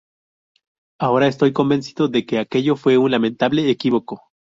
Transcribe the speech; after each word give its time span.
Ahora 0.99 1.27
estoy 1.27 1.53
convencido 1.53 2.07
de 2.07 2.25
que 2.25 2.39
aquello 2.39 2.75
fue 2.75 2.97
un 2.97 3.11
lamentable 3.11 3.69
equívoco. 3.69 4.19